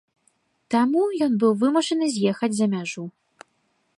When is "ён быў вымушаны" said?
1.25-2.05